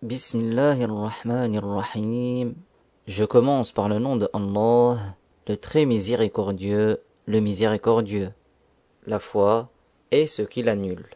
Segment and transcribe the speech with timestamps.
[0.00, 2.54] Bismillahirrahmanirrahim.
[3.08, 5.16] Je commence par le nom de Allah,
[5.48, 8.30] le très miséricordieux, le miséricordieux.
[9.08, 9.70] La foi
[10.12, 11.08] est ce qui l'annule.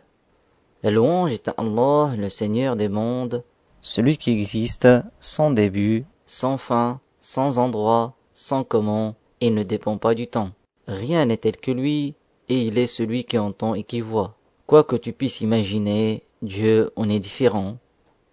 [0.83, 3.45] La louange est à Allah, le Seigneur des mondes,
[3.83, 4.89] celui qui existe
[5.21, 10.51] sans début, sans fin, sans endroit, sans comment, et ne dépend pas du temps.
[10.89, 12.17] Rien n'est tel que lui,
[12.49, 14.35] et il est celui qui entend et qui voit.
[14.67, 17.77] Quoi que tu puisses imaginer, Dieu en est différent,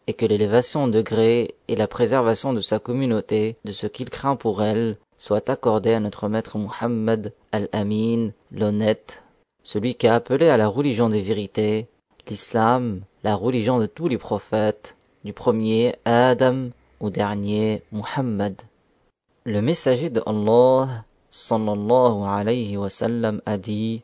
[0.08, 4.36] et que l'élévation de degré et la préservation de sa communauté, de ce qu'il craint
[4.36, 9.22] pour elle, soient accordées à notre maître Muhammad al-Amin, l'honnête,
[9.62, 11.86] celui qui a appelé à la religion des vérités,
[12.28, 16.68] l'islam, la religion de tous les prophètes, du premier Adam
[17.00, 18.60] au dernier Muhammad.
[19.44, 24.02] Le messager de Allah, sallallahu alayhi wa sallam, a dit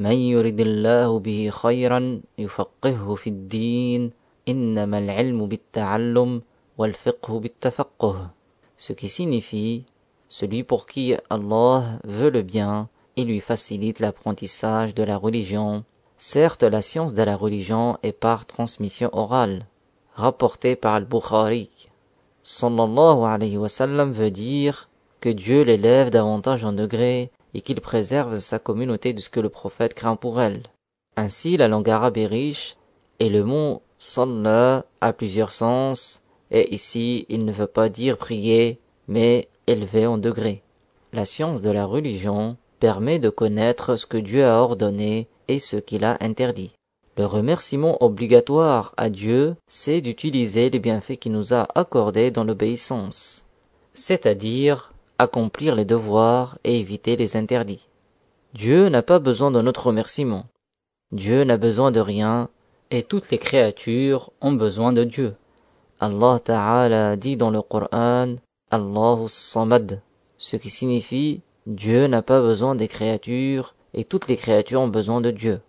[0.00, 4.12] من يرد الله به خيرا يفقهه في الدين
[4.47, 5.49] Innama al-ilmu.
[8.77, 9.85] Ce qui signifie
[10.29, 15.83] celui pour qui Allah veut le bien et lui facilite l'apprentissage de la religion.
[16.17, 19.65] Certes, la science de la religion est par transmission orale,
[20.13, 21.89] rapportée par Al-Bukhari.
[22.43, 24.89] Sallallahu alayhi wa sallam veut dire
[25.21, 29.49] que Dieu l'élève davantage en degré et qu'il préserve sa communauté de ce que le
[29.49, 30.61] prophète craint pour elle.
[31.17, 32.75] Ainsi, la langue arabe est riche
[33.19, 38.79] et le mot salla a plusieurs sens, et ici il ne veut pas dire prier,
[39.07, 40.61] mais élever en degré.
[41.13, 45.77] La science de la religion permet de connaître ce que Dieu a ordonné et ce
[45.77, 46.71] qu'il a interdit.
[47.17, 53.45] Le remerciement obligatoire à Dieu, c'est d'utiliser les bienfaits qu'il nous a accordés dans l'obéissance,
[53.93, 57.87] c'est-à-dire accomplir les devoirs et éviter les interdits.
[58.53, 60.45] Dieu n'a pas besoin de notre remerciement.
[61.13, 62.49] Dieu n'a besoin de rien
[62.91, 65.35] et toutes les créatures ont besoin de Dieu.
[65.99, 68.35] Allah Ta'ala dit dans le Coran
[68.71, 70.01] Allahu Samad,
[70.37, 75.21] ce qui signifie Dieu n'a pas besoin des créatures et toutes les créatures ont besoin
[75.21, 75.61] de Dieu.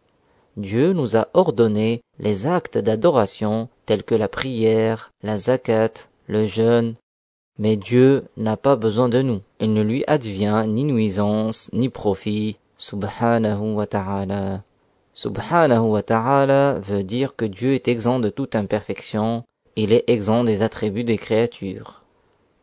[0.57, 5.93] Dieu nous a ordonné les actes d'adoration tels que la prière, la zakat,
[6.27, 6.95] le jeûne,
[7.59, 9.41] mais Dieu n'a pas besoin de nous.
[9.61, 12.57] Il ne lui advient ni nuisance, ni profit.
[12.79, 14.63] Subhanahu wa ta'ala.
[15.17, 19.45] Subhanahu wa ta'ala veut dire que Dieu est exempt de toute imperfection.
[19.75, 22.03] Il est exempt des attributs des créatures.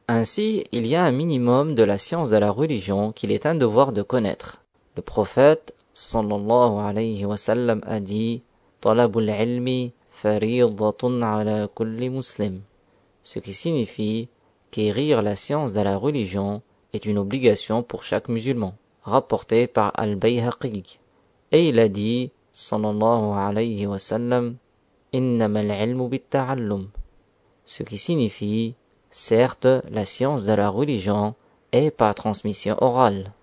[0.07, 3.55] Ainsi, il y a un minimum de la science de la religion qu'il est un
[3.55, 4.61] devoir de connaître.
[4.95, 8.43] Le prophète, sallallahu alayhi wa sallam, a dit,
[8.81, 9.91] Talabul ilmi
[10.23, 12.61] ala kulli muslim.
[13.23, 14.29] Ce qui signifie
[14.69, 16.61] qu'érir la science de la religion
[16.93, 20.99] est une obligation pour chaque musulman, rapporté par Al-Bayhaqi.
[21.51, 24.57] Et il a dit, sallallahu alayhi wa sallam,
[27.65, 28.75] ce qui signifie,
[29.11, 31.35] certes, la science de la religion
[31.71, 33.33] est par transmission orale.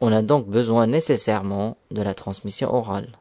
[0.00, 3.18] On a donc besoin nécessairement de la transmission orale.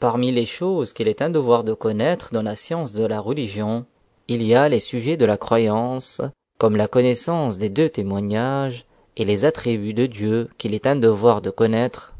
[0.00, 3.86] Parmi les choses qu'il est un devoir de connaître dans la science de la religion,
[4.26, 6.20] il y a les sujets de la croyance
[6.58, 8.86] comme la connaissance des deux témoignages
[9.16, 12.11] et les attributs de Dieu qu'il est un devoir de connaître,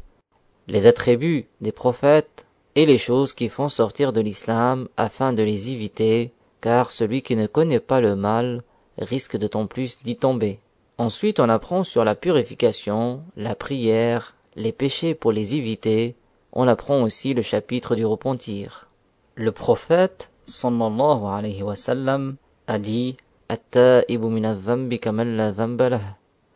[0.67, 5.69] les attributs des prophètes et les choses qui font sortir de l'islam afin de les
[5.69, 6.31] éviter,
[6.61, 8.63] car celui qui ne connaît pas le mal
[8.97, 10.59] risque d'autant plus d'y tomber.
[10.97, 16.15] Ensuite on apprend sur la purification, la prière, les péchés pour les éviter,
[16.51, 18.87] on apprend aussi le chapitre du repentir.
[19.35, 22.35] Le prophète, sallallahu alayhi wa sallam,
[22.67, 23.17] a dit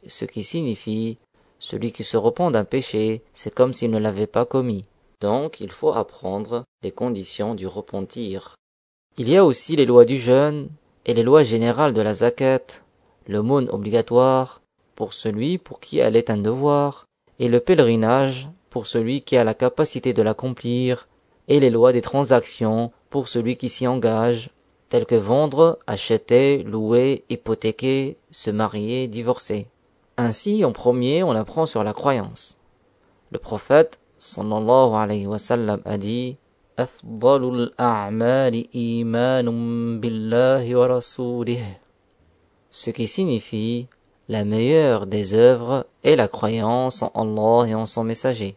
[0.08, 1.18] ce qui signifie
[1.60, 4.86] celui qui se repent d'un péché, c'est comme s'il ne l'avait pas commis.
[5.22, 8.56] Donc il faut apprendre les conditions du repentir.
[9.18, 10.70] Il y a aussi les lois du jeûne
[11.06, 12.84] et les lois générales de la zakat,
[13.28, 14.62] l'aumône obligatoire
[14.96, 17.06] pour celui pour qui elle est un devoir,
[17.40, 21.08] et le pèlerinage pour celui qui a la capacité de l'accomplir,
[21.48, 24.50] et les lois des transactions pour celui qui s'y engage,
[24.90, 29.68] tels que vendre, acheter, louer, hypothéquer, se marier, divorcer.
[30.18, 32.58] Ainsi, en premier, on apprend sur la croyance.
[33.32, 36.38] Le prophète, sallallahu alayhi wa sallam, a dit
[42.72, 43.88] ce qui signifie
[44.30, 48.56] la meilleure des œuvres est la croyance en Allah et en son messager.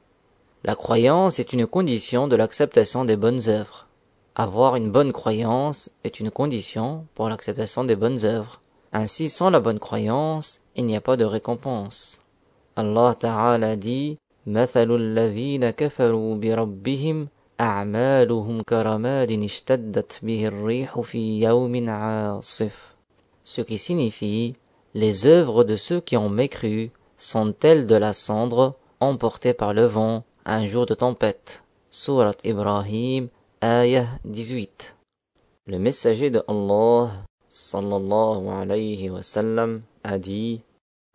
[0.65, 3.87] La croyance est une condition de l'acceptation des bonnes œuvres.
[4.35, 8.61] Avoir une bonne croyance est une condition pour l'acceptation des bonnes œuvres.
[8.93, 12.22] Ainsi, sans la bonne croyance, il n'y a pas de récompense.
[12.75, 14.18] Allah Ta'ala dit
[14.48, 17.27] مثل الذين كفروا بربهم
[17.62, 22.95] أعمالهم كرماد اشتدت به الريح في يوم عاصف
[23.44, 24.54] ce qui signifie
[24.94, 29.86] les œuvres de ceux qui ont mécru sont telles de la cendre emportée par le
[29.86, 31.63] vent un jour de tempête.
[31.92, 33.30] Surat Ibrahim,
[33.63, 34.95] ayah 18.
[35.68, 37.12] Le messager de Allah,
[37.50, 40.62] sallallahu alayhi wa sallam, a dit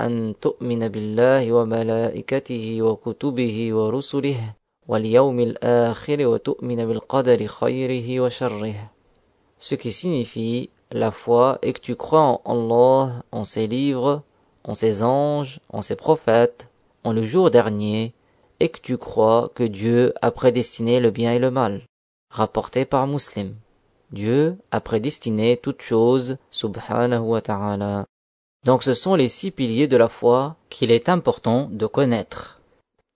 [0.01, 4.41] أن تؤمن بالله وملائكته وكتبه ورسله
[4.89, 8.91] واليوم الآخر وتؤمن بالقدر خيره وشره.
[9.59, 14.23] Ce qui signifie la foi et que tu crois en Allah, en ses livres,
[14.65, 16.69] en ses anges, en ses prophètes,
[17.05, 18.15] en le jour dernier,
[18.59, 21.83] et que tu crois que Dieu a prédestiné le bien et le mal.
[22.31, 23.55] Rapporté par Muslim.
[24.13, 28.07] Dieu a prédestiné toutes choses, subhanahu wa ta'ala.
[28.65, 32.61] Donc ce sont les six piliers de la foi qu'il est important de connaître.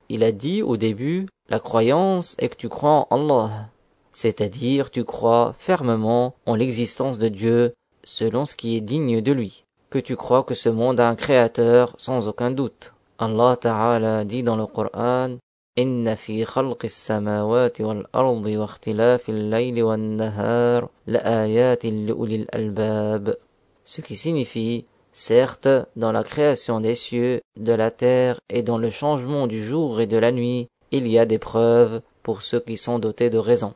[0.09, 3.69] Il a dit au début, la croyance est que tu crois en Allah
[4.15, 7.75] c'est-à-dire tu crois fermement en l'existence de Dieu
[8.05, 11.17] selon ce qui est digne de lui, que tu crois que ce monde a un
[11.17, 12.95] créateur sans aucun doute.
[13.19, 15.37] Allah Ta'ala dit dans le Coran
[15.79, 23.35] إن في خلق السماوات والأرض واختلاف الليل والنهار لآيات لأولي الألباب
[23.85, 24.85] Ce qui signifie,
[25.20, 25.68] certes,
[25.98, 30.08] dans la création des cieux, de la terre et dans le changement du jour et
[30.08, 33.74] de la nuit, il y a des preuves pour ceux qui sont dotés de raison.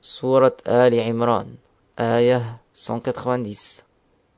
[0.00, 1.44] Surat Ali Imran,
[2.00, 3.84] ayah 190.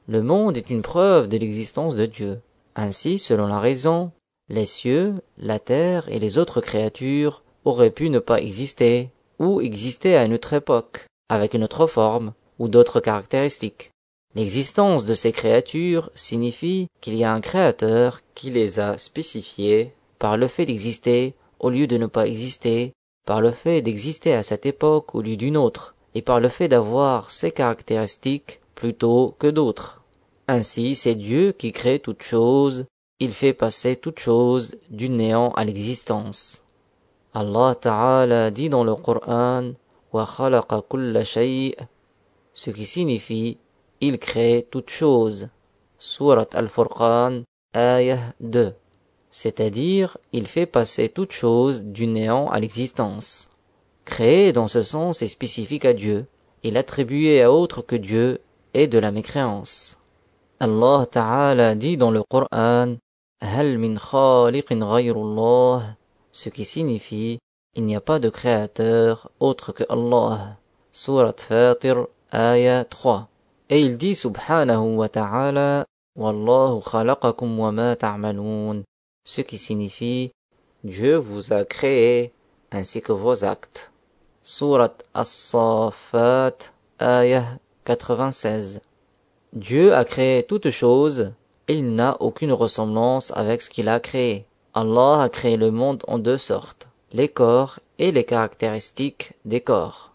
[0.09, 2.41] Le monde est une preuve de l'existence de Dieu.
[2.75, 4.11] Ainsi, selon la raison,
[4.49, 10.17] les cieux, la terre et les autres créatures auraient pu ne pas exister, ou exister
[10.17, 13.93] à une autre époque, avec une autre forme, ou d'autres caractéristiques.
[14.39, 20.37] L'existence de ces créatures signifie qu'il y a un créateur qui les a spécifiées par
[20.37, 22.93] le fait d'exister au lieu de ne pas exister,
[23.27, 26.69] par le fait d'exister à cette époque au lieu d'une autre, et par le fait
[26.69, 30.05] d'avoir ces caractéristiques plutôt que d'autres.
[30.47, 32.85] Ainsi, c'est Dieu qui crée toute chose,
[33.19, 36.63] il fait passer toute chose du néant à l'existence.
[37.35, 39.73] Allah Ta'ala dit dans le Coran
[42.55, 43.59] ce qui signifie
[44.01, 45.49] il crée toute chose.
[45.99, 47.43] Surat Al-Furqan,
[47.75, 48.75] ayah 2
[49.31, 53.51] c'est-à-dire il fait passer toute chose du néant à l'existence.
[54.05, 56.27] Créer dans ce sens est spécifique à Dieu,
[56.65, 58.41] et l'attribuer à autre que Dieu
[58.75, 59.99] est de la mécréance.
[60.61, 62.97] Allah Ta'ala dit dans le Coran
[63.41, 63.95] Hal min
[66.33, 67.39] ce qui signifie
[67.77, 70.57] il n'y a pas de créateur autre que Allah.
[70.91, 73.29] Surat Fatir, ayah 3.
[73.71, 75.85] Et il dit subhanahu wa ta'ala
[76.17, 78.83] Wallahu khalaqakum wa ma ta'malun
[79.29, 80.33] ce qui signifie
[80.85, 82.33] Dieu vous a créé
[82.71, 83.93] ainsi que vos actes.
[84.41, 88.81] Surat As-Saffat, ayah 96.
[89.53, 91.33] Dieu a créé toutes choses,
[91.69, 94.47] il n'a aucune ressemblance avec ce qu'il a créé.
[94.73, 100.13] Allah a créé le monde en deux sortes, les corps et les caractéristiques des corps.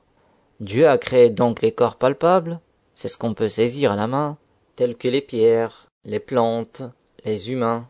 [0.59, 2.59] Dieu a créé donc les corps palpables,
[2.95, 4.37] c'est ce qu'on peut saisir à la main,
[4.75, 6.83] tels que les pierres, les plantes,
[7.25, 7.87] les humains,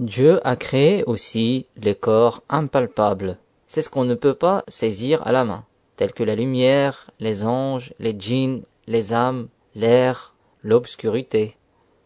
[0.00, 3.38] Dieu a créé aussi les corps impalpables.
[3.66, 5.64] C'est ce qu'on ne peut pas saisir à la main,
[5.96, 11.56] tels que la lumière, les anges, les djinns, les âmes, l'air, l'obscurité.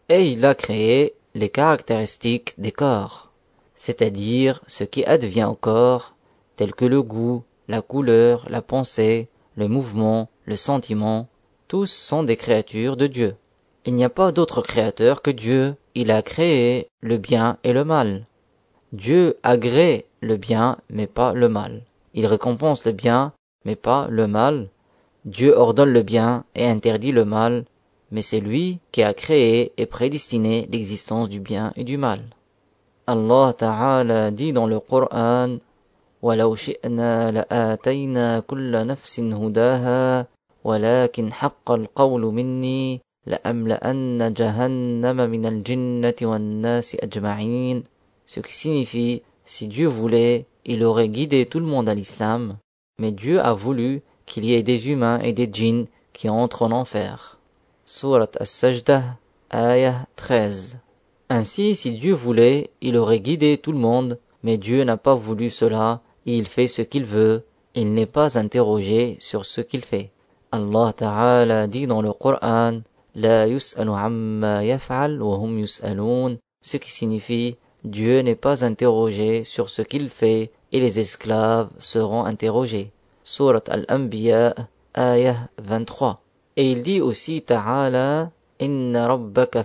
[0.07, 3.33] Et il a créé les caractéristiques des corps,
[3.75, 6.15] c'est-à-dire ce qui advient au corps,
[6.55, 11.27] tels que le goût, la couleur, la pensée, le mouvement, le sentiment,
[11.71, 13.37] tous sont des créatures de Dieu.
[13.85, 17.85] Il n'y a pas d'autre créateur que Dieu, il a créé le bien et le
[17.85, 18.25] mal.
[18.91, 21.83] Dieu agrée le bien mais pas le mal.
[22.13, 23.31] Il récompense le bien
[23.63, 24.67] mais pas le mal.
[25.23, 27.63] Dieu ordonne le bien et interdit le mal,
[28.11, 32.19] mais c'est lui qui a créé et prédestiné l'existence du bien et du mal.
[33.07, 35.59] Allah Ta'ala dit dans le Coran
[40.66, 43.00] ولو شئنا لآتينا كل نفس هداها ولكن حق القول مني
[48.26, 52.56] ce qui signifie si Dieu voulait il aurait guidé tout le monde à l'islam
[53.00, 56.72] mais Dieu a voulu qu'il y ait des humains et des djinns qui entrent en
[56.72, 57.38] enfer
[57.84, 59.04] Surat As-Sajdah
[59.52, 60.78] ayah 13
[61.28, 65.50] Ainsi si Dieu voulait il aurait guidé tout le monde mais Dieu n'a pas voulu
[65.50, 67.44] cela et il fait ce qu'il veut
[67.74, 70.10] il n'est pas interrogé sur ce qu'il fait
[70.51, 72.81] Allah Ta'ala dit dans le Coran
[76.63, 82.23] ce qui signifie Dieu n'est pas interrogé sur ce qu'il fait et les esclaves seront
[82.25, 82.91] interrogés.
[83.23, 84.55] Surat Al-Anbiya,
[84.95, 86.21] ayah 23.
[86.57, 89.63] Et il dit aussi Ta'ala, Inna rabbaka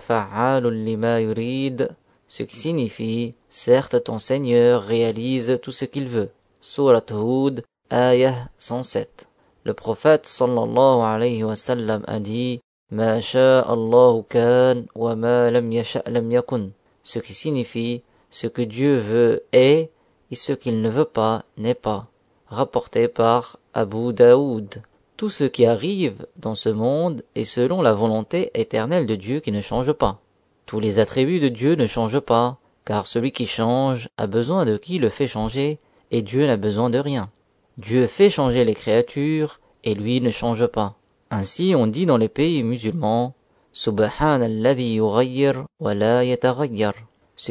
[0.61, 1.89] lima yurid,
[2.27, 6.31] ce qui signifie, certes ton Seigneur réalise tout ce qu'il veut.
[6.59, 9.26] Surat Hud, ayah 107.
[9.67, 15.69] Le prophète sallallahu alayhi wa sallam a dit, Ma Allahu kan wa ma lam
[16.05, 16.69] lam yakun.
[17.03, 19.91] Ce qui signifie, ce que Dieu veut est,
[20.31, 22.07] et ce qu'il ne veut pas n'est pas.
[22.47, 24.81] Rapporté par Abu Daoud.
[25.17, 29.51] Tout ce qui arrive dans ce monde est selon la volonté éternelle de Dieu qui
[29.51, 30.21] ne change pas.
[30.65, 34.77] Tous les attributs de Dieu ne changent pas, car celui qui change a besoin de
[34.77, 35.77] qui le fait changer,
[36.11, 37.29] et Dieu n'a besoin de rien.
[37.77, 40.95] Dieu fait changer les créatures, et lui ne change pas.
[41.29, 43.35] Ainsi on dit dans les pays musulmans,
[43.73, 43.91] ce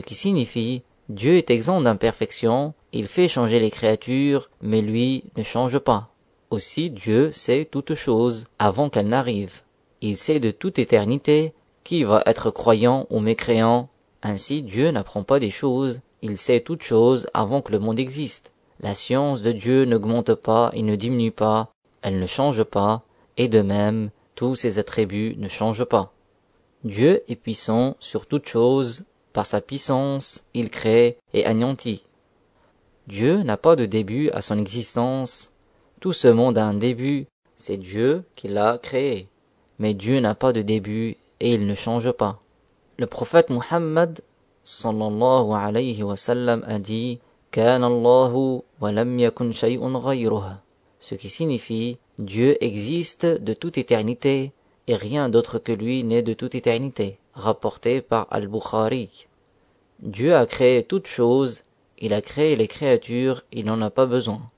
[0.01, 5.79] qui signifie Dieu est exempt d'imperfection, il fait changer les créatures, mais lui ne change
[5.79, 6.09] pas.
[6.51, 9.63] Aussi Dieu sait toutes choses avant qu'elles n'arrivent.
[10.01, 11.53] Il sait de toute éternité
[11.85, 13.89] qui va être croyant ou mécréant.
[14.25, 18.53] Ainsi Dieu n'apprend pas des choses, il sait toutes choses avant que le monde existe.
[18.81, 23.03] La science de Dieu n'augmente pas et ne diminue pas, elle ne change pas,
[23.37, 26.13] et de même, tous ses attributs ne changent pas.
[26.85, 32.03] Dieu est puissant sur toutes choses, par sa puissance, il crée et anéantit.
[33.07, 35.53] Dieu n'a pas de début à son existence.
[36.01, 39.29] Tout ce monde a un début, c'est Dieu qui l'a créé.
[39.79, 42.41] Mais Dieu n'a pas de début et il ne change pas.
[42.99, 44.21] Le prophète Muhammad
[44.63, 47.21] sallallahu alayhi wa sallam a dit
[51.01, 54.53] Ce qui signifie Dieu existe de toute éternité
[54.87, 59.27] et rien d'autre que lui n'est de toute éternité, rapporté par Al-Bukhari.
[60.01, 61.63] Dieu a créé toutes choses,
[61.99, 64.51] il a créé les créatures, il n'en a pas besoin.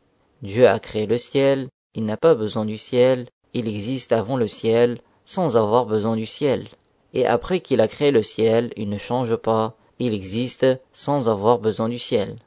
[0.43, 4.49] Dieu a créé le ciel, il n'a pas besoin du ciel, il existe avant le
[4.49, 6.67] ciel, sans avoir besoin du ciel.
[7.15, 11.61] Et après qu'il a créé le ciel, il ne change pas, il existe sans avoir
[11.61, 12.39] besoin du ciel.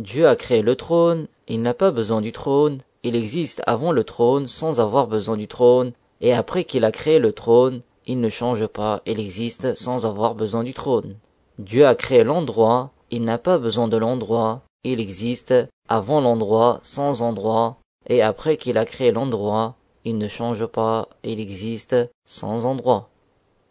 [0.00, 4.02] Dieu a créé le trône, il n'a pas besoin du trône, il existe avant le
[4.02, 5.92] trône sans avoir besoin du trône,
[6.22, 10.34] et après qu'il a créé le trône, il ne change pas, il existe sans avoir
[10.34, 11.16] besoin du trône.
[11.58, 15.52] Dieu a créé l'endroit, il n'a pas besoin de l'endroit, il existe
[15.86, 17.76] avant l'endroit sans endroit,
[18.08, 19.74] et après qu'il a créé l'endroit,
[20.06, 23.10] il ne change pas, il existe sans endroit.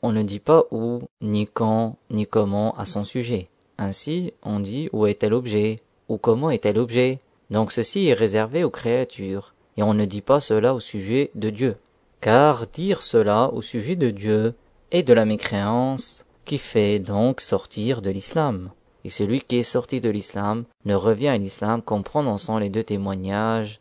[0.04, 3.50] On ne dit pas où, ni quand, ni comment à son sujet.
[3.80, 7.20] Ainsi, on dit où est tel objet, ou comment est tel objet?
[7.50, 11.50] Donc ceci est réservé aux créatures, et on ne dit pas cela au sujet de
[11.50, 11.78] Dieu.
[12.20, 14.54] Car dire cela au sujet de Dieu
[14.92, 18.72] est de la mécréance, qui fait donc sortir de l'islam.
[19.06, 22.84] Et celui qui est sorti de l'islam ne revient à l'islam qu'en prononçant les deux
[22.84, 23.80] témoignages.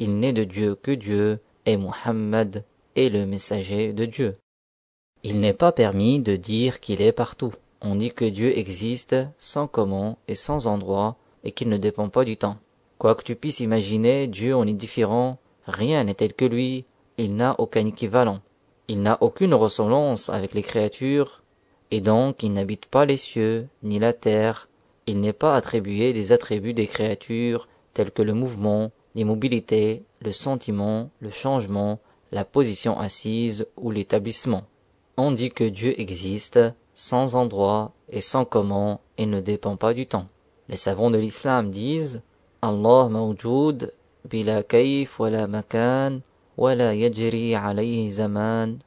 [0.00, 2.64] Il n'est de Dieu que Dieu, et Muhammad
[2.96, 4.36] est le messager de Dieu.
[5.22, 7.52] Il n'est pas permis de dire qu'il est partout.
[7.82, 12.24] On dit que Dieu existe sans comment et sans endroit et qu'il ne dépend pas
[12.24, 12.56] du temps.
[12.98, 16.84] Quoi que tu puisses imaginer, Dieu en est différent, rien n'est tel que lui,
[17.18, 18.40] il n'a aucun équivalent.
[18.88, 21.42] Il n'a aucune ressemblance avec les créatures,
[21.90, 24.68] et donc il n'habite pas les cieux, ni la terre,
[25.06, 31.10] il n'est pas attribué des attributs des créatures tels que le mouvement, l'immobilité, le sentiment,
[31.20, 32.00] le changement,
[32.32, 34.64] la position assise ou l'établissement.
[35.16, 36.58] On dit que Dieu existe
[36.92, 40.26] sans endroit et sans comment et ne dépend pas du temps.
[40.68, 42.22] Les savants de l'islam disent
[42.62, 43.92] Allah mawjoud
[44.28, 46.22] bila kayf wala makan
[46.56, 48.78] wala yajri alayhi zaman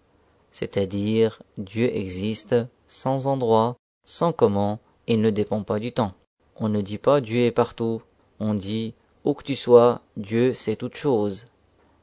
[0.52, 2.56] c'est-à-dire Dieu existe
[2.88, 6.14] sans endroit, sans comment et ne dépend pas du temps.
[6.56, 8.02] On ne dit pas Dieu est partout,
[8.40, 8.94] on dit
[9.24, 11.48] où que tu sois, Dieu sait toutes choses.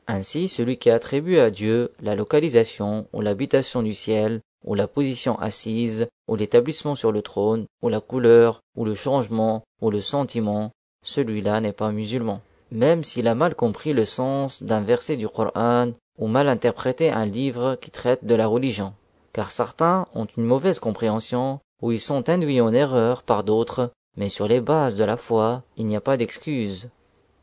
[0.07, 5.39] Ainsi, celui qui attribue à Dieu la localisation ou l'habitation du ciel, ou la position
[5.39, 10.71] assise, ou l'établissement sur le trône, ou la couleur, ou le changement, ou le sentiment,
[11.03, 12.41] celui-là n'est pas musulman.
[12.73, 17.27] Même s'il a mal compris le sens d'un verset du Coran, ou mal interprété un
[17.27, 18.95] livre qui traite de la religion.
[19.33, 24.29] Car certains ont une mauvaise compréhension, ou ils sont induits en erreur par d'autres, mais
[24.29, 26.89] sur les bases de la foi, il n'y a pas d'excuse.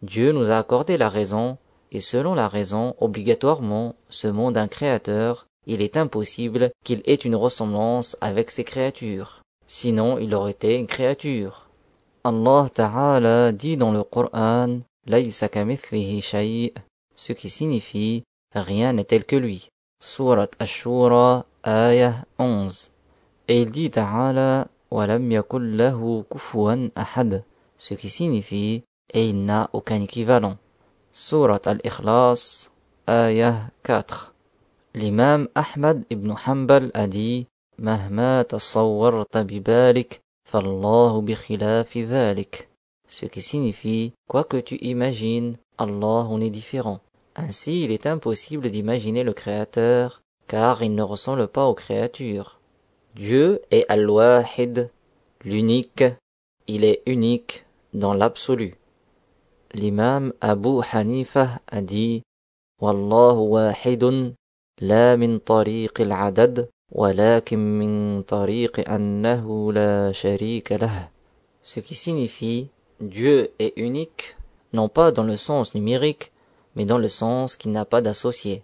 [0.01, 1.57] Dieu nous a accordé la raison,
[1.91, 7.35] et selon la raison, obligatoirement, ce monde un créateur, il est impossible qu'il ait une
[7.35, 9.41] ressemblance avec ses créatures.
[9.67, 11.62] Sinon, il aurait été une créature.
[12.25, 14.79] Allah Ta'ala dit dans le Coran,
[17.15, 18.23] ce qui signifie
[18.55, 19.69] rien n'est tel que lui.
[19.99, 22.91] Surat Ashura, ayah 11.
[23.49, 24.67] Et il dit Ta'ala,
[27.77, 30.57] ce qui signifie et il n'a aucun équivalent.
[31.11, 32.71] Surat al-Ikhlas,
[33.09, 34.33] ayah 4.
[34.95, 37.47] L'imam Ahmad ibn Hanbal a dit
[37.79, 39.37] مهما تصورت
[43.07, 46.99] Ce qui signifie, quoi que tu imagines, Allah en est différent.
[47.35, 52.59] Ainsi, il est impossible d'imaginer le Créateur, car il ne ressemble pas aux créatures.
[53.15, 54.91] Dieu est Al-Wahid,
[55.43, 56.03] l'unique,
[56.67, 58.75] il est unique dans l'absolu.
[59.73, 62.21] L'imam Abu Hanifa a dit
[62.79, 64.33] Wallahu wahidun
[64.79, 66.69] la min tariq al-adad
[71.63, 74.37] ce qui signifie Dieu est unique,
[74.73, 76.31] non pas dans le sens numérique,
[76.75, 78.61] mais dans le sens qu'il n'a pas d'associé.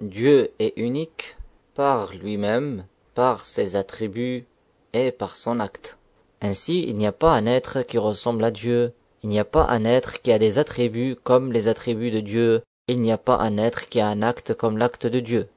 [0.00, 1.36] Dieu est unique
[1.74, 2.84] par lui-même,
[3.14, 4.46] par ses attributs
[4.92, 5.98] et par son acte.
[6.40, 9.66] Ainsi, il n'y a pas un être qui ressemble à Dieu, il n'y a pas
[9.68, 13.36] un être qui a des attributs comme les attributs de Dieu, il n'y a pas
[13.36, 15.48] un être qui a un acte comme l'acte de Dieu.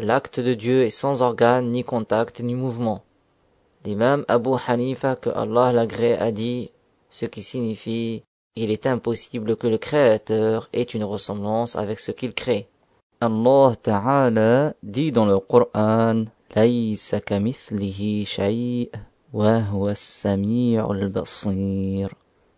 [0.00, 3.02] L'acte de Dieu est sans organe, ni contact, ni mouvement.
[3.84, 6.70] L'imam Abu Hanifa, que Allah l'agrée, a dit,
[7.10, 8.22] ce qui signifie,
[8.54, 12.68] il est impossible que le Créateur ait une ressemblance avec ce qu'il crée.
[13.20, 16.26] Allah Ta'ala dit dans le Coran,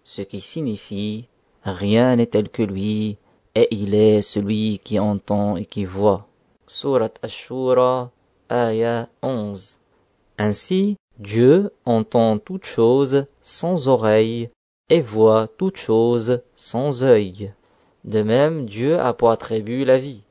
[0.05, 1.29] ce qui signifie,
[1.65, 3.17] rien n'est tel que lui,
[3.55, 6.30] et il est celui qui entend et qui voit.
[6.73, 8.13] Surat Ashura,
[8.49, 9.81] ayah 11.
[10.39, 14.51] Ainsi, Dieu entend toutes choses sans oreille
[14.89, 17.53] et voit toutes choses sans œil.
[18.05, 20.23] De même, Dieu a pour attribut la vie.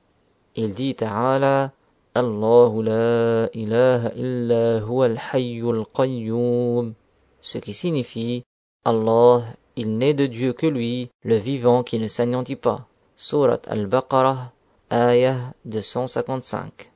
[0.56, 1.74] Il dit Ta'ala,
[2.16, 6.94] Allahu la ilaha illa huwa al qayyum.
[7.42, 8.44] Ce qui signifie,
[8.86, 9.44] Allah,
[9.76, 12.88] il n'est de Dieu que lui, le vivant qui ne s'anéantit pas.
[13.18, 14.54] Surat al-Baqarah,
[14.92, 16.92] ayah 255.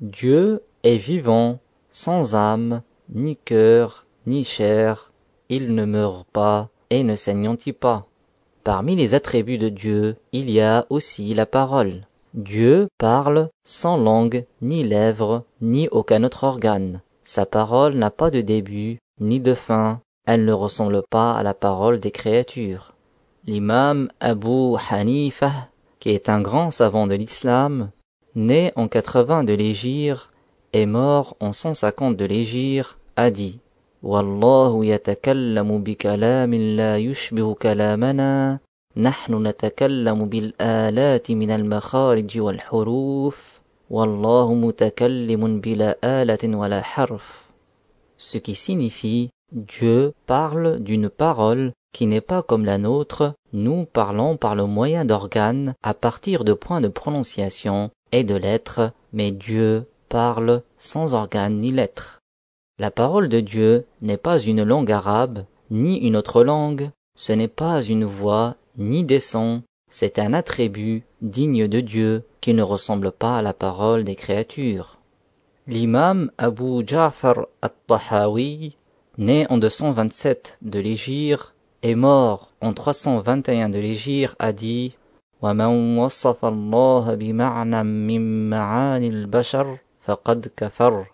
[0.00, 1.58] Dieu est vivant,
[1.90, 5.12] sans âme, ni cœur, ni chair.
[5.48, 8.06] Il ne meurt pas et ne s'anéantit pas.
[8.64, 12.06] Parmi les attributs de Dieu, il y a aussi la parole.
[12.34, 17.00] Dieu parle sans langue, ni lèvres, ni aucun autre organe.
[17.22, 20.00] Sa parole n'a pas de début, ni de fin.
[20.26, 22.94] Elle ne ressemble pas à la parole des créatures.
[23.44, 25.52] L'imam Abu Hanifa,
[25.98, 27.90] qui est un grand savant de l'islam,
[28.34, 30.28] né en 80 de l'Égyre
[30.72, 33.60] et mort en 150 de l'Égyre, a dit
[34.02, 38.60] Wallahu yatakallamu bi kalamin la yushbihu kalamana,
[38.94, 47.48] nahnu natakallamu bil alati min al makharij wal huruf, wallahu mutakallimun bila alatin wala harf.
[48.18, 54.36] Ce qui signifie Dieu parle d'une parole qui n'est pas comme la nôtre, nous parlons
[54.36, 59.86] par le moyen d'organes à partir de points de prononciation et de lettres, mais Dieu
[60.10, 62.20] parle sans organes ni lettres.
[62.78, 67.48] La parole de Dieu n'est pas une langue arabe, ni une autre langue, ce n'est
[67.48, 73.10] pas une voix, ni des sons, c'est un attribut digne de Dieu qui ne ressemble
[73.10, 74.98] pas à la parole des créatures.
[75.66, 78.76] L'imam Abu Ja'far al-Tahawi,
[79.16, 81.54] né en 227 de l'Égypte,
[81.85, 84.93] est mort en 321 de l'Égypte a dit
[85.41, 91.05] ومن وصف الله بمعنى من معاني البشر فقد كفر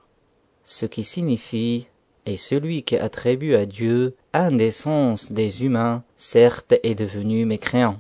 [0.66, 1.88] ce qui signifie
[2.26, 8.00] et celui qui attribue à Dieu un des sens des humains certes est devenu mécréant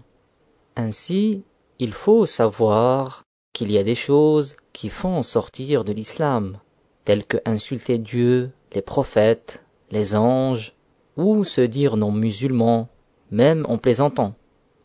[0.75, 1.43] ainsi
[1.79, 3.23] il faut savoir
[3.53, 6.59] qu'il y a des choses qui font sortir de l'islam
[7.05, 10.73] telles que insulter Dieu les prophètes les anges
[11.16, 12.88] ou se dire non musulman,
[13.30, 14.34] même en plaisantant.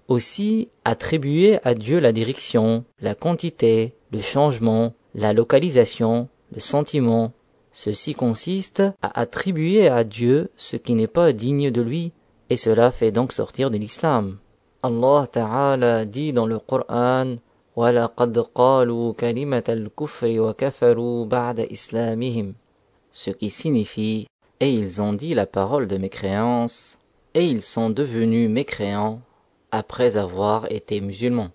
[0.07, 7.33] Aussi, attribuer à Dieu la direction, la quantité, le changement, la localisation, le sentiment,
[7.73, 12.13] ceci consiste à attribuer à Dieu ce qui n'est pas digne de lui,
[12.49, 14.37] et cela fait donc sortir de l'islam.
[14.83, 17.35] Allah Ta'ala dit dans le Coran
[23.11, 24.27] ce qui signifie
[24.59, 26.99] et ils ont dit la parole de mécréance,
[27.33, 29.21] et ils sont devenus mécréants
[29.71, 31.51] après avoir été musulmans.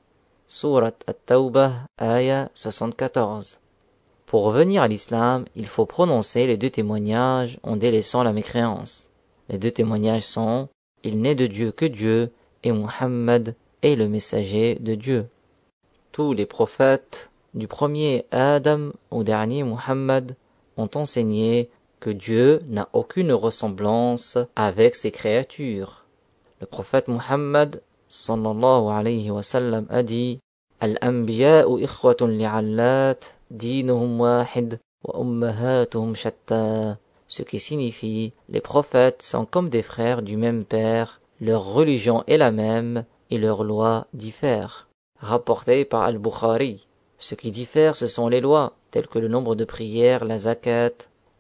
[0.47, 3.59] Surat At-Tawbah, ayah 74.
[4.27, 9.11] Pour revenir à l'islam, il faut prononcer les deux témoignages en délaissant la mécréance.
[9.49, 10.69] Les deux témoignages sont
[11.03, 15.27] Il n'est de Dieu que Dieu et Muhammad est le messager de Dieu.
[16.13, 20.37] Tous les prophètes, du premier Adam au dernier Muhammad,
[20.77, 21.69] ont enseigné
[22.03, 26.05] que Dieu n'a aucune ressemblance avec ses créatures.
[26.61, 30.41] Le prophète Muhammad sallallahu alayhi wa sallam a dit
[30.81, 31.79] Al-anbiya'u
[32.27, 33.21] li'allat,
[33.53, 34.81] wahid.
[37.29, 42.37] Ce qui signifie les prophètes sont comme des frères du même père, leur religion est
[42.37, 44.89] la même et leurs lois diffèrent.
[45.21, 46.89] Rapporté par Al-Bukhari.
[47.19, 50.91] Ce qui diffère, ce sont les lois, telles que le nombre de prières, la zakat,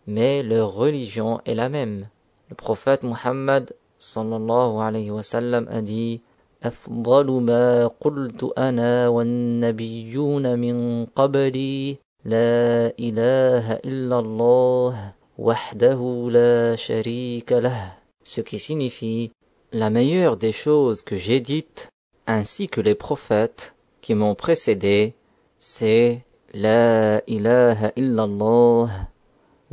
[0.06, 2.08] mais leur religion est la même.
[2.50, 6.20] Le prophète Muhammad sallallahu alayhi wa sallam a dit
[6.62, 17.92] أفضل ما قلت أنا والنبيون من قبلي لا إله إلا الله وحده لا شريك له
[18.24, 19.32] ce qui signifie
[19.72, 21.88] la meilleure des choses que j'ai dites
[22.28, 25.14] ainsi que les prophètes qui m'ont précédé
[25.58, 26.20] c'est
[26.54, 28.88] la ilaha illallah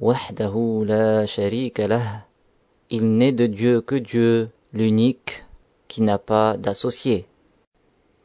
[0.01, 0.15] il
[3.17, 5.43] n'est de Dieu que Dieu, l'unique,
[5.89, 7.27] qui n'a pas d'associé.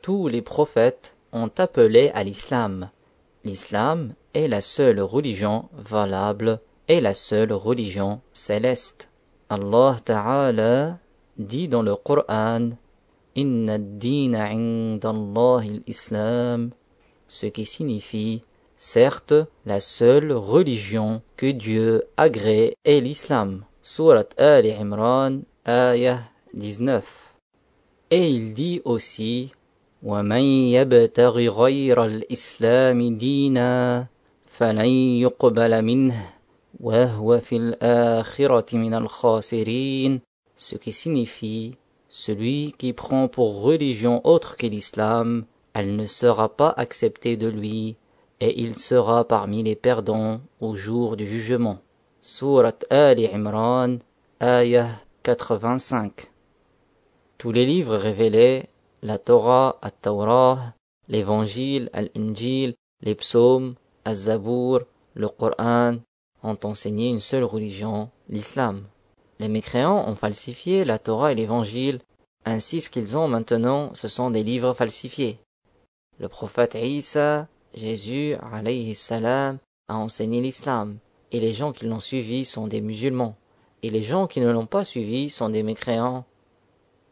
[0.00, 2.90] Tous les prophètes ont appelé à l'islam.
[3.42, 9.08] L'islam est la seule religion valable et la seule religion céleste.
[9.48, 11.00] Allah Ta'ala
[11.38, 12.70] dit dans le Coran
[13.34, 15.64] Inna ad-dina 'inda Allah
[17.26, 18.42] ce qui signifie
[18.83, 19.33] certes
[19.65, 23.65] la seule religion que Dieu agrée est l'islam.
[23.81, 26.21] Surat Ali Imran, ayah
[26.53, 27.03] 19.
[28.11, 29.51] Et il dit aussi
[30.03, 30.41] ومن
[30.71, 34.05] يبتغ غير الإسلام دينا
[34.47, 36.29] فلن يقبل منه
[36.79, 40.21] وهو في الآخرة من الخاسرين
[40.55, 41.75] ce qui signifie
[42.09, 47.95] celui qui prend pour religion autre que l'islam elle ne sera pas acceptée de lui,
[48.44, 51.78] et il sera parmi les perdants au jour du jugement.
[52.20, 53.96] Surat Ali Imran,
[54.42, 56.30] ayah 85.
[57.38, 58.64] Tous les livres révélés,
[59.02, 60.74] la Torah, la Torah,
[61.08, 64.80] l'Évangile, l'Injil, les psaumes, Al-Zabour,
[65.14, 65.96] le Coran,
[66.42, 68.84] ont enseigné une seule religion, l'islam.
[69.38, 72.00] Les mécréants ont falsifié la Torah et l'Évangile,
[72.44, 75.38] ainsi ce qu'ils ont maintenant, ce sont des livres falsifiés.
[76.18, 78.34] Le prophète Isa, Jésus,
[79.88, 80.98] a enseigné l'islam,
[81.32, 83.36] et les gens qui l'ont suivi sont des musulmans,
[83.82, 86.24] et les gens qui ne l'ont pas suivi sont des mécréants.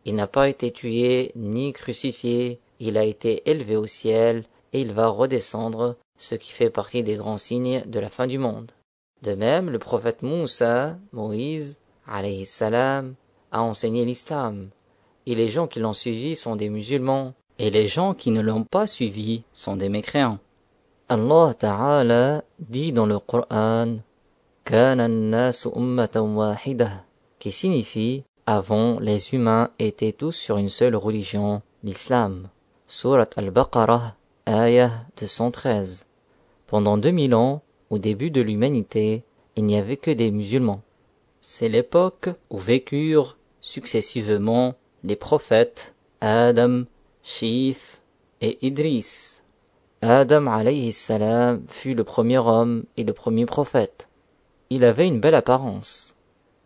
[0.05, 4.93] Il n'a pas été tué ni crucifié, il a été élevé au ciel, et il
[4.93, 8.71] va redescendre, ce qui fait partie des grands signes de la fin du monde.
[9.23, 12.23] De même, le prophète Moussa, Moïse, a
[13.53, 14.71] enseigné l'islam,
[15.27, 18.65] et les gens qui l'ont suivi sont des musulmans, et les gens qui ne l'ont
[18.65, 20.39] pas suivi sont des mécréants.
[21.15, 23.99] Allah Ta'ala dit dans le Coran
[27.39, 32.49] qui signifie avant les humains étaient tous sur une seule religion, l'islam.
[32.87, 34.17] Surat al-Baqarah,
[34.49, 36.07] ayah 213.
[36.67, 39.23] Pendant 2000 ans, au début de l'humanité,
[39.57, 40.81] il n'y avait que des musulmans.
[41.43, 46.85] C'est l'époque où vécurent successivement les prophètes Adam,
[47.23, 48.01] Shif
[48.41, 49.42] et Idris.
[50.02, 54.08] Adam alayhi salam fut le premier homme et le premier prophète.
[54.70, 56.16] Il avait une belle apparence.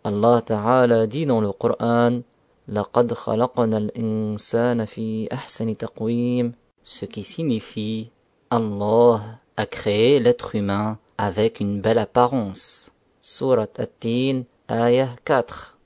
[0.04, 2.22] Allah Ta'ala dit dans le Coran
[2.68, 8.10] لقد خلقنا الإنسان في أحسن تقويم ce qui signifie
[8.50, 9.22] Allah
[9.58, 12.92] a créé l'être humain avec une belle apparence.
[13.22, 15.78] Surat At-Tin, ayah 4.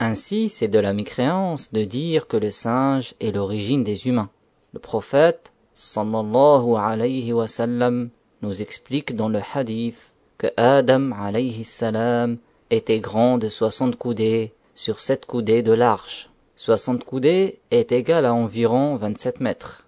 [0.00, 4.30] Ainsi, c'est de la mécréance de dire que le singe est l'origine des humains.
[4.72, 8.09] Le prophète, sallallahu alayhi wa sallam,
[8.41, 12.37] nous explique dans le hadith que Adam alayhi salam
[12.69, 16.29] était grand de soixante coudées sur sept coudées de large.
[16.55, 19.85] Soixante coudées est égal à environ vingt-sept mètres.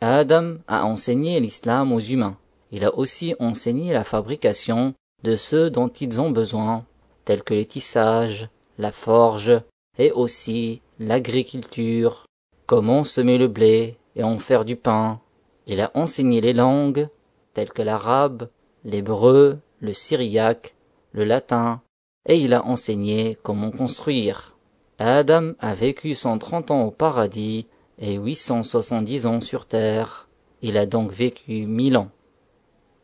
[0.00, 2.36] Adam a enseigné l'islam aux humains.
[2.72, 6.84] Il a aussi enseigné la fabrication de ceux dont ils ont besoin,
[7.24, 9.60] tels que les tissages, la forge
[9.98, 12.26] et aussi l'agriculture,
[12.66, 15.20] comment semer le blé et en faire du pain.
[15.66, 17.08] Il a enseigné les langues
[17.54, 18.48] telles que l'arabe,
[18.84, 20.74] l'hébreu, le syriaque,
[21.12, 21.82] le latin,
[22.26, 24.56] et il a enseigné comment construire.
[24.98, 27.66] Adam a vécu 130 ans au paradis
[27.98, 30.28] et 870 ans sur terre.
[30.62, 32.10] Il a donc vécu mille ans.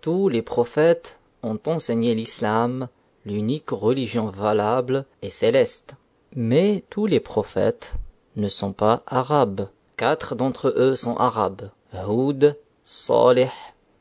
[0.01, 2.89] Tous les prophètes ont enseigné l'islam
[3.25, 5.95] l'unique religion valable et céleste.
[6.35, 7.95] Mais tous les prophètes
[8.37, 9.69] ne sont pas arabes.
[9.99, 11.71] Quatre d'entre eux sont arabes.
[11.93, 13.51] Houd, Salih,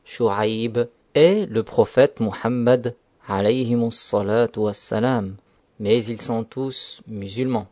[0.04, 2.94] Shu'aib et le prophète Muhammad
[3.28, 5.34] wassalam.
[5.80, 7.66] Mais ils sont tous musulmans.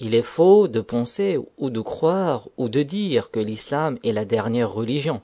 [0.00, 4.24] Il est faux de penser ou de croire ou de dire que l'islam est la
[4.24, 5.22] dernière religion.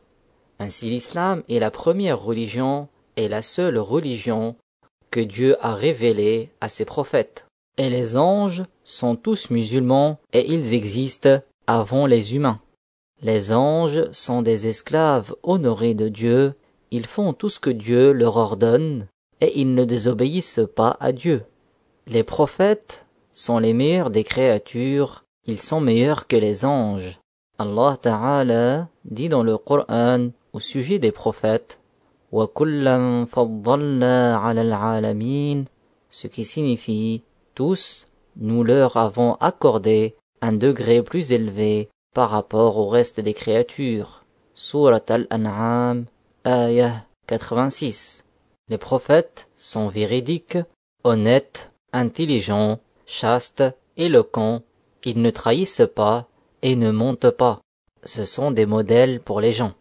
[0.61, 4.55] Ainsi l'islam est la première religion et la seule religion
[5.11, 7.47] que Dieu a révélée à ses prophètes.
[7.79, 12.59] Et les anges sont tous musulmans et ils existent avant les humains.
[13.21, 16.55] Les anges sont des esclaves honorés de Dieu,
[16.91, 19.07] ils font tout ce que Dieu leur ordonne
[19.43, 21.45] et ils ne désobéissent pas à Dieu.
[22.07, 27.21] Les prophètes sont les meilleurs des créatures, ils sont meilleurs que les anges.
[27.59, 31.81] Allah Ta'ala dit dans le Coran au sujet des prophètes
[36.11, 37.23] ce qui signifie
[37.55, 44.25] tous nous leur avons accordé un degré plus élevé par rapport au reste des créatures.
[44.55, 46.07] Surat al-An'am,
[46.47, 48.25] ayah 86.
[48.69, 50.59] Les prophètes sont véridiques,
[51.05, 53.65] honnêtes, intelligents, chastes,
[53.97, 54.63] éloquents,
[55.11, 56.29] ils ne trahissent pas
[56.61, 57.61] et ne mentent pas.
[58.05, 59.73] Ce sont des modèles pour les gens.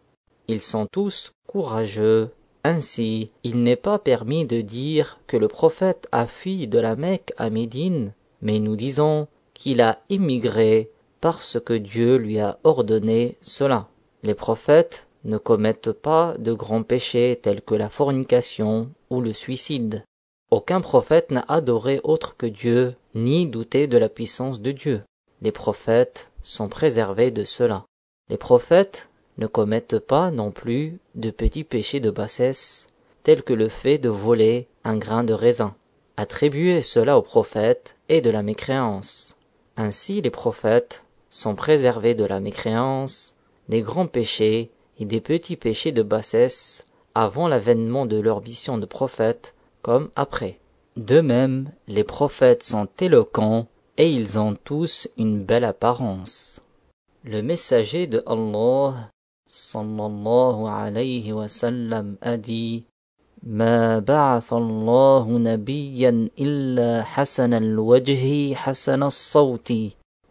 [0.48, 2.30] Ils sont tous courageux.
[2.64, 7.34] Ainsi, il n'est pas permis de dire que le prophète a fui de la Mecque
[7.36, 10.90] à Médine, mais nous disons qu'il a immigré
[11.20, 13.88] parce que Dieu lui a ordonné cela.
[14.24, 20.04] Les prophètes ne commettent pas de grands péchés tels que la fornication ou le suicide.
[20.52, 25.02] Aucun prophète n'a adoré autre que Dieu, ni douté de la puissance de Dieu.
[25.42, 27.84] Les prophètes sont préservés de cela.
[28.30, 32.88] Les prophètes ne commettent pas non plus de petits péchés de bassesse,
[33.24, 35.76] tels que le fait de voler un grain de raisin.
[36.16, 39.37] Attribuer cela aux prophètes est de la mécréance.
[39.78, 43.36] Ainsi les prophètes sont préservés de la mécréance,
[43.70, 48.86] des grands péchés et des petits péchés de bassesse avant l'avènement de leur mission de
[48.88, 50.60] prophète comme après.
[50.96, 56.62] De même, les prophètes sont éloquents et ils ont tous une belle apparence.
[57.24, 59.12] Le messager de Allah
[59.46, 62.84] sallallahu alayhi wa sallam a dit
[63.47, 69.73] ما بعث الله نبيا إلا حسن الوجه حسن الصوت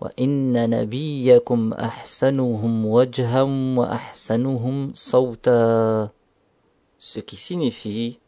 [0.02, 3.42] وإن نبيكم أحسنهم وجها
[3.78, 6.10] وأحسنهم صوتا
[6.98, 8.20] Ce qui signifie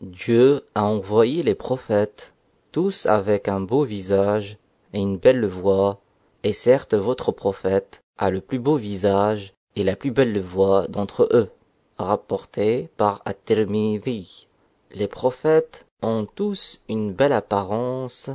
[0.00, 2.32] Dieu a envoyé les prophètes,
[2.72, 4.56] tous avec un beau visage
[4.94, 6.00] et une belle voix,
[6.44, 11.28] et certes votre prophète a le plus beau visage et la plus belle voix d'entre
[11.32, 11.50] eux
[11.97, 14.47] rapporté par At-Tirmidhi.
[14.91, 18.29] Les prophètes ont tous une belle apparence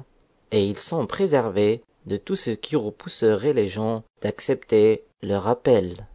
[0.52, 6.06] et ils sont préservés de tout ce qui repousserait les gens d'accepter leur appel.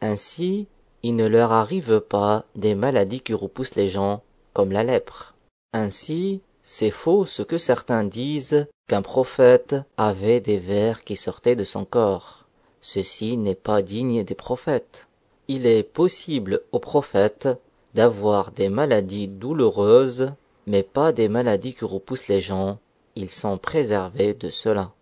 [0.00, 0.66] Ainsi,
[1.02, 5.34] il ne leur arrive pas des maladies qui repoussent les gens, comme la lèpre.
[5.72, 11.64] Ainsi, c'est faux ce que certains disent qu'un prophète avait des vers qui sortaient de
[11.64, 12.46] son corps.
[12.80, 15.05] Ceci n'est pas digne des prophètes
[15.48, 17.48] il est possible aux prophètes
[17.94, 20.32] d'avoir des maladies douloureuses,
[20.66, 22.78] mais pas des maladies qui repoussent les gens,
[23.14, 24.92] ils sont préservés de cela.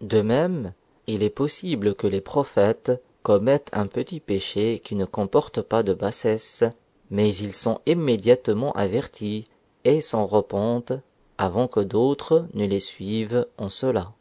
[0.00, 0.72] De même,
[1.06, 5.94] il est possible que les prophètes commettent un petit péché qui ne comporte pas de
[5.94, 6.64] bassesse,
[7.10, 9.44] mais ils sont immédiatement avertis
[9.84, 10.92] et s'en repentent
[11.38, 14.12] avant que d'autres ne les suivent en cela.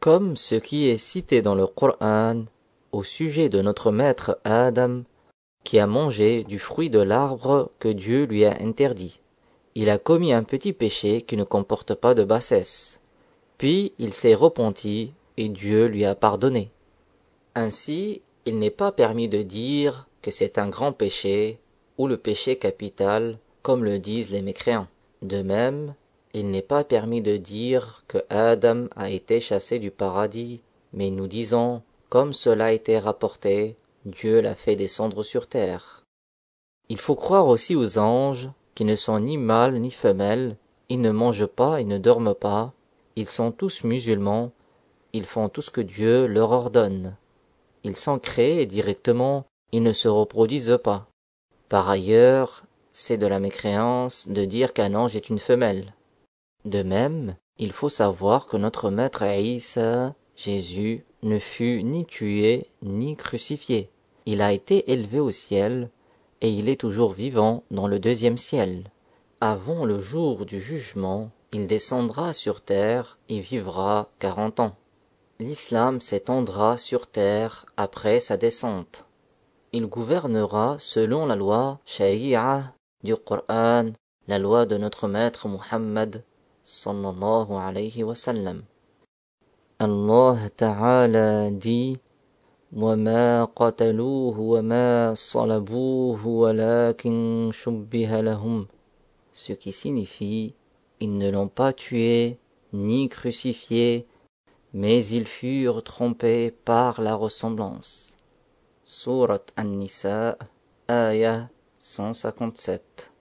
[0.00, 2.44] Comme ce qui est cité dans le Coran
[2.92, 5.02] au sujet de notre maître Adam,
[5.64, 9.20] qui a mangé du fruit de l'arbre que Dieu lui a interdit.
[9.74, 13.00] Il a commis un petit péché qui ne comporte pas de bassesse.
[13.58, 16.70] Puis il s'est repenti et Dieu lui a pardonné.
[17.54, 21.58] Ainsi, il n'est pas permis de dire que c'est un grand péché
[21.98, 24.88] ou le péché capital, comme le disent les mécréants.
[25.22, 25.94] De même,
[26.32, 30.60] il n'est pas permis de dire que Adam a été chassé du paradis,
[30.92, 36.04] mais nous disons comme cela a été rapporté, Dieu l'a fait descendre sur terre.
[36.88, 40.56] Il faut croire aussi aux anges, qui ne sont ni mâles ni femelles,
[40.88, 42.72] ils ne mangent pas et ne dorment pas,
[43.16, 44.52] ils sont tous musulmans,
[45.12, 47.16] ils font tout ce que Dieu leur ordonne.
[47.84, 51.08] Ils sont créés directement, ils ne se reproduisent pas.
[51.68, 55.94] Par ailleurs, c'est de la mécréance de dire qu'un ange est une femelle.
[56.64, 59.22] De même, il faut savoir que notre maître
[61.22, 63.90] ne fut ni tué ni crucifié.
[64.26, 65.90] Il a été élevé au ciel,
[66.40, 68.90] et il est toujours vivant dans le deuxième ciel.
[69.40, 74.76] Avant le jour du jugement, il descendra sur terre et vivra quarante ans.
[75.40, 79.04] L'islam s'étendra sur terre après sa descente.
[79.72, 83.92] Il gouvernera selon la loi sharia du Coran,
[84.26, 86.24] la loi de notre maître Muhammad
[86.62, 88.14] sallallahu alayhi wa.
[89.79, 91.99] Allah Ta'ala dit
[92.75, 98.67] وما قتلوه وما صلبوه ولكن شبه لهم
[99.33, 100.53] ce qui signifie
[100.99, 102.37] ils ne l'ont pas tué
[102.73, 104.07] ni crucifié
[104.73, 108.17] mais ils furent trompés par la ressemblance
[108.83, 110.37] Surat An-Nisa
[110.87, 113.11] Ayah 157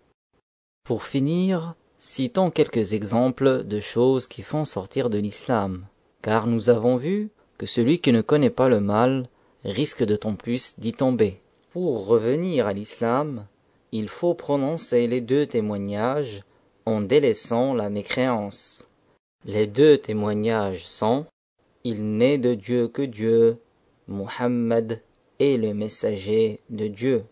[0.84, 5.86] Pour finir, citons quelques exemples de choses qui font sortir de l'islam,
[6.27, 9.29] car nous avons vu que celui qui ne connaît pas le mal
[9.63, 11.39] risque d'autant plus d'y tomber.
[11.71, 13.47] Pour revenir à l'islam,
[13.93, 16.43] il faut prononcer les deux témoignages
[16.85, 18.89] en délaissant la mécréance.
[19.45, 21.27] Les deux témoignages sont
[21.85, 23.61] Il n'est de Dieu que Dieu,
[24.09, 25.01] Muhammad
[25.39, 27.23] est le messager de Dieu.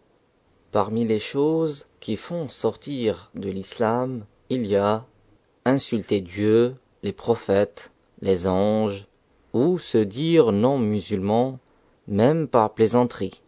[0.72, 5.06] Parmi les choses qui font sortir de l'islam, il y a
[5.66, 9.08] insulter Dieu, les prophètes, les anges,
[9.54, 11.60] ou se dire non musulman,
[12.08, 13.42] même par plaisanterie.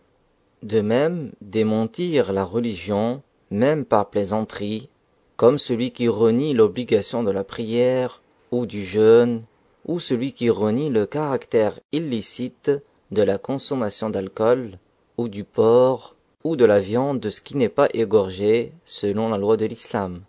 [0.64, 4.90] De même, démentir la religion, même par plaisanterie,
[5.36, 9.42] comme celui qui renie l'obligation de la prière ou du jeûne,
[9.86, 12.72] ou celui qui renie le caractère illicite
[13.12, 14.80] de la consommation d'alcool,
[15.18, 19.38] ou du porc, ou de la viande de ce qui n'est pas égorgé selon la
[19.38, 20.22] loi de l'islam.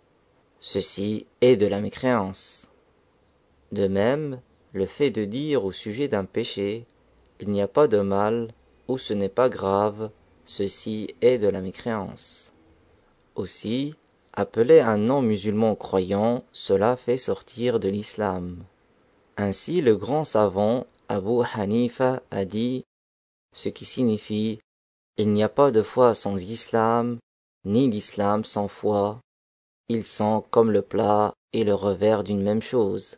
[0.59, 2.68] Ceci est de la mécréance.
[3.71, 4.41] De même,
[4.73, 6.85] le fait de dire au sujet d'un péché,
[7.39, 8.53] il n'y a pas de mal,
[8.87, 10.09] ou ce n'est pas grave,
[10.45, 12.53] ceci est de la mécréance.
[13.35, 13.95] Aussi,
[14.33, 18.63] appeler un non-musulman croyant, cela fait sortir de l'islam.
[19.37, 22.83] Ainsi le grand savant Abu Hanifa a dit,
[23.53, 24.59] ce qui signifie
[25.19, 27.19] il n'y a pas de foi sans islam,
[27.65, 29.19] ni d'islam sans foi.
[29.89, 33.17] Ils sont comme le plat et le revers d'une même chose.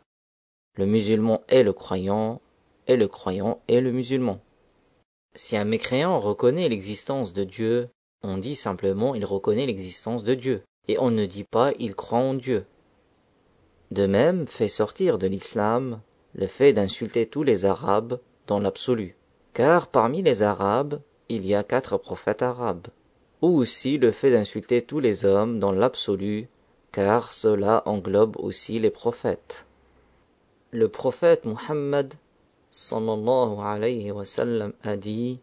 [0.76, 2.40] Le musulman est le croyant,
[2.86, 4.40] et le croyant est le musulman.
[5.34, 7.88] Si un mécréant reconnaît l'existence de Dieu,
[8.22, 12.18] on dit simplement il reconnaît l'existence de Dieu, et on ne dit pas il croit
[12.18, 12.64] en Dieu.
[13.90, 16.00] De même, fait sortir de l'islam
[16.34, 19.16] le fait d'insulter tous les Arabes dans l'absolu,
[19.52, 22.88] car parmi les Arabes, il y a quatre prophètes arabes,
[23.42, 26.48] ou aussi le fait d'insulter tous les hommes dans l'absolu,
[26.92, 29.66] car cela englobe aussi les prophètes.
[30.71, 32.13] Le prophète Muhammad
[32.69, 35.39] sallallahu alayhi wa sallam a dit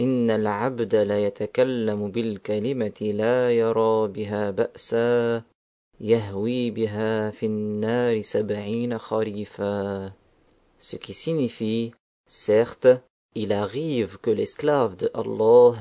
[0.00, 5.42] إن العبد لا يتكلم بالكلمة لا يرى بها بأسا
[6.00, 10.12] يهوي بها في النار سبعين خريفا
[10.80, 11.92] ce qui signifie
[12.26, 12.88] certes
[13.34, 15.76] il arrive que l'esclave de Allah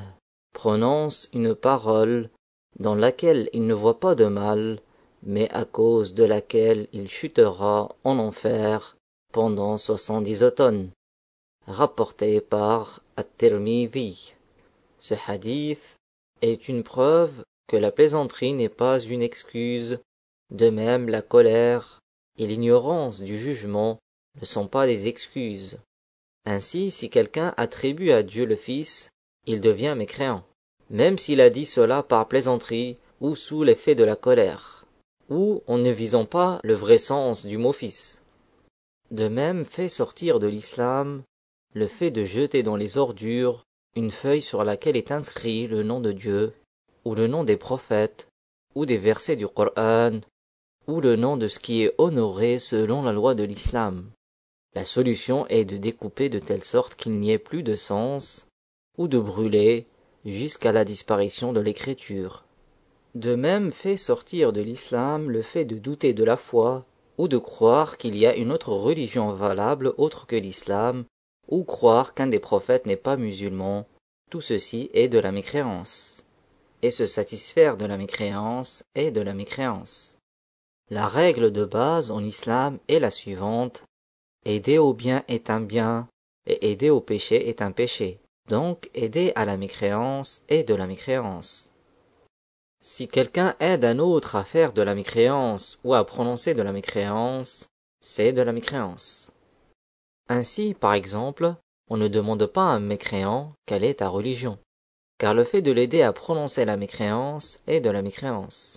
[0.54, 2.30] prononce une parole
[2.78, 4.80] dans laquelle il ne voit pas de mal
[5.25, 8.97] mais à cause de laquelle il chutera en enfer
[9.33, 10.91] pendant soixante-dix automnes
[11.67, 14.35] rapporté par At-Tirmidhi.
[14.99, 15.97] Ce hadith
[16.43, 19.99] est une preuve que la plaisanterie n'est pas une excuse,
[20.51, 22.01] de même la colère
[22.39, 23.99] et l'ignorance du jugement
[24.41, 25.79] ne sont pas des excuses.
[26.45, 29.09] Ainsi, si quelqu'un attribue à Dieu le Fils,
[29.47, 30.45] il devient mécréant,
[30.91, 34.84] même s'il a dit cela par plaisanterie ou sous l'effet de la colère,
[35.31, 38.23] ou en ne visant pas le vrai sens du mot Fils.
[39.11, 41.23] De même fait sortir de l'islam
[41.75, 43.65] le fait de jeter dans les ordures
[43.97, 46.53] une feuille sur laquelle est inscrit le nom de Dieu,
[47.05, 48.29] ou le nom des prophètes,
[48.75, 50.21] ou des versets du Coran,
[50.87, 54.11] ou le nom de ce qui est honoré selon la loi de l'islam.
[54.75, 58.49] La solution est de découper de telle sorte qu'il n'y ait plus de sens,
[58.99, 59.87] ou de brûler
[60.25, 62.44] jusqu'à la disparition de l'écriture.
[63.15, 66.85] De même fait sortir de l'islam le fait de douter de la foi,
[67.17, 71.05] ou de croire qu'il y a une autre religion valable autre que l'islam,
[71.49, 73.87] ou croire qu'un des prophètes n'est pas musulman,
[74.31, 76.25] tout ceci est de la mécréance.
[76.83, 80.17] Et se satisfaire de la mécréance est de la mécréance.
[80.91, 83.85] La règle de base en islam est la suivante.
[84.45, 86.09] Aider au bien est un bien,
[86.47, 88.19] et aider au péché est un péché.
[88.49, 91.74] Donc aider à la mécréance est de la mécréance.
[92.87, 96.71] Si quelqu'un aide un autre à faire de la mécréance ou à prononcer de la
[96.71, 97.69] mécréance,
[98.03, 99.33] c'est de la mécréance.
[100.29, 101.55] Ainsi, par exemple,
[101.89, 104.59] on ne demande pas à un mécréant quelle est ta religion,
[105.17, 108.77] car le fait de l'aider à prononcer la mécréance est de la mécréance.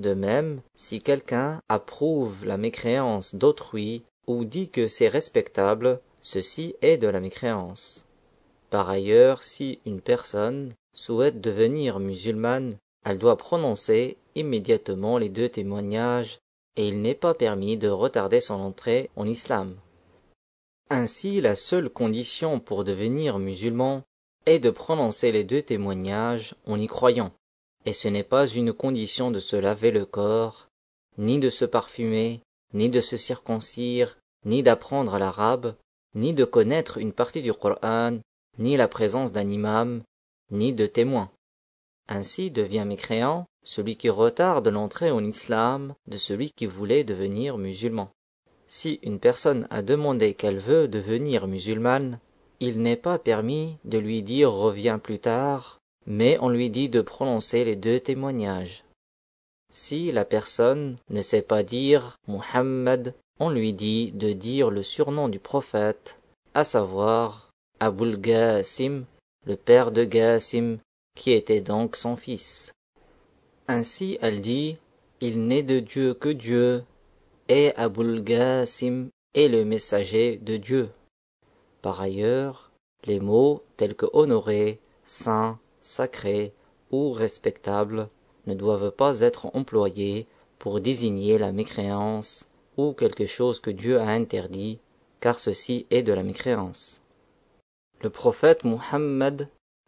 [0.00, 6.98] De même, si quelqu'un approuve la mécréance d'autrui ou dit que c'est respectable, ceci est
[6.98, 8.04] de la mécréance.
[8.68, 12.74] Par ailleurs, si une personne souhaite devenir musulmane,
[13.06, 16.40] elle doit prononcer immédiatement les deux témoignages
[16.74, 19.76] et il n'est pas permis de retarder son entrée en islam.
[20.90, 24.02] Ainsi, la seule condition pour devenir musulman
[24.44, 27.30] est de prononcer les deux témoignages en y croyant.
[27.84, 30.66] Et ce n'est pas une condition de se laver le corps,
[31.16, 32.40] ni de se parfumer,
[32.74, 35.76] ni de se circoncire, ni d'apprendre l'arabe,
[36.16, 38.18] ni de connaître une partie du Coran,
[38.58, 40.02] ni la présence d'un imam,
[40.50, 41.30] ni de témoin.
[42.08, 48.10] Ainsi devient mécréant celui qui retarde l'entrée en islam de celui qui voulait devenir musulman.
[48.68, 52.18] Si une personne a demandé qu'elle veut devenir musulmane,
[52.60, 57.00] il n'est pas permis de lui dire reviens plus tard, mais on lui dit de
[57.00, 58.84] prononcer les deux témoignages.
[59.70, 65.28] Si la personne ne sait pas dire Muhammad, on lui dit de dire le surnom
[65.28, 66.18] du prophète,
[66.54, 67.50] à savoir
[67.80, 69.04] Abul Ghassim,
[69.44, 70.04] le père de
[71.16, 72.72] qui était donc son fils.
[73.66, 74.76] Ainsi elle dit
[75.20, 76.84] Il n'est de Dieu que Dieu,
[77.48, 80.88] et Abul Ghassim est le messager de Dieu.
[81.82, 82.70] Par ailleurs,
[83.06, 86.52] les mots tels que honoré, saint, sacré
[86.90, 88.08] ou respectable
[88.46, 90.26] ne doivent pas être employés
[90.58, 94.78] pour désigner la mécréance ou quelque chose que Dieu a interdit,
[95.20, 97.02] car ceci est de la mécréance.
[98.02, 98.64] Le prophète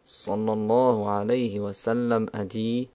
[0.09, 2.89] alayhi wa sallam a dit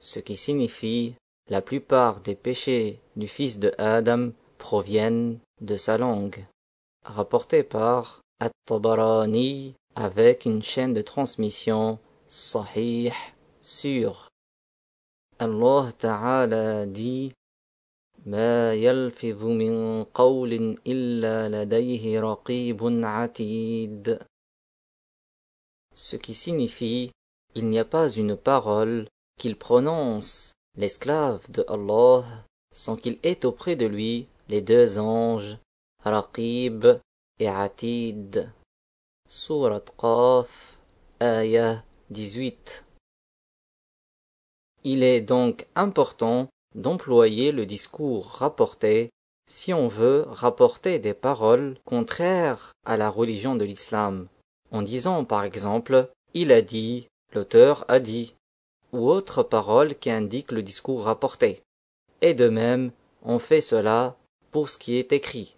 [0.00, 1.14] ce qui signifie
[1.50, 6.46] la plupart des péchés du fils de Adam proviennent de sa langue.
[7.04, 11.98] Rapporté par At-Tabarani avec une chaîne de transmission
[12.28, 13.12] sahih
[13.60, 14.28] sûre.
[15.40, 17.32] Allah Ta'ala dit
[18.27, 24.19] ما يلفظ من قول إلا لديه رقيب عتيد
[25.95, 27.11] ce qui signifie
[27.55, 29.07] il n'y a pas une parole
[29.39, 32.25] qu'il prononce l'esclave de Allah
[32.71, 35.57] sans qu'il ait auprès de lui les deux anges
[36.03, 36.85] Raqib
[37.39, 38.51] et Atid.
[39.25, 40.77] Surat Qaf,
[41.21, 42.83] ayah 18.
[44.83, 49.10] Il est donc important d'employer le discours rapporté
[49.46, 54.28] si on veut rapporter des paroles contraires à la religion de l'islam,
[54.70, 58.34] en disant par exemple il a dit, l'auteur a dit,
[58.92, 61.60] ou autre parole qui indique le discours rapporté.
[62.20, 62.90] Et de même,
[63.22, 64.16] on fait cela
[64.50, 65.56] pour ce qui est écrit.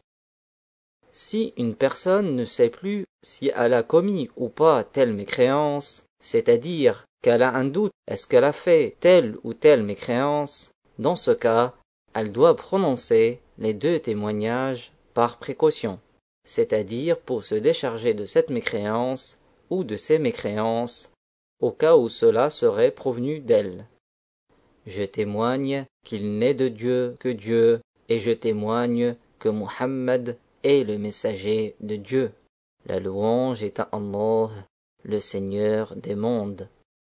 [1.12, 7.04] Si une personne ne sait plus si elle a commis ou pas telle mécréance, c'est-à-dire
[7.22, 11.74] qu'elle a un doute est-ce qu'elle a fait telle ou telle mécréance, dans ce cas,
[12.14, 15.98] elle doit prononcer les deux témoignages par précaution,
[16.44, 19.38] c'est-à-dire pour se décharger de cette mécréance
[19.70, 21.12] ou de ces mécréances,
[21.60, 23.86] au cas où cela serait provenu d'elle.
[24.86, 27.80] Je témoigne qu'il n'est de Dieu que Dieu,
[28.10, 32.30] et je témoigne que Muhammad est le messager de Dieu.
[32.84, 34.50] La louange est à Allah,
[35.02, 36.68] le Seigneur des mondes.